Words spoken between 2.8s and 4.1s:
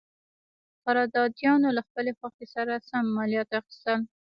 سم مالیات اخیستل.